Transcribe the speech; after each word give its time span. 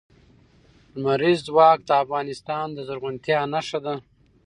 لمریز 0.99 1.39
ځواک 1.47 1.79
د 1.85 1.91
افغانستان 2.03 2.67
د 2.73 2.77
زرغونتیا 2.87 3.39
نښه 3.53 3.79
ده. 3.85 3.95